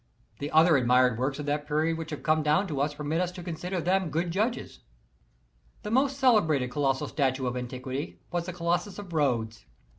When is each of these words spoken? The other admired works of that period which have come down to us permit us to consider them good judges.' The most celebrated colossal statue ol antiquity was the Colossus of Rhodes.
The 0.39 0.49
other 0.49 0.77
admired 0.77 1.19
works 1.19 1.37
of 1.37 1.45
that 1.45 1.67
period 1.67 1.95
which 1.95 2.09
have 2.09 2.23
come 2.23 2.41
down 2.41 2.65
to 2.69 2.81
us 2.81 2.95
permit 2.95 3.21
us 3.21 3.31
to 3.33 3.43
consider 3.43 3.79
them 3.79 4.09
good 4.09 4.31
judges.' 4.31 4.79
The 5.83 5.91
most 5.91 6.17
celebrated 6.17 6.71
colossal 6.71 7.07
statue 7.07 7.45
ol 7.45 7.55
antiquity 7.55 8.19
was 8.31 8.47
the 8.47 8.53
Colossus 8.53 8.97
of 8.97 9.13
Rhodes. 9.13 9.67